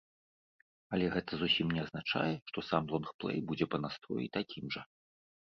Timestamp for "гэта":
1.15-1.31